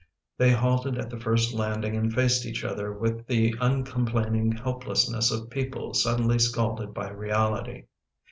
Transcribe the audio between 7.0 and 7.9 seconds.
reality.